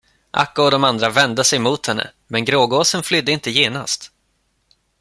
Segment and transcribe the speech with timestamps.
[0.31, 4.11] Akka och de andra vände sig mot henne, men grågåsen flydde inte genast.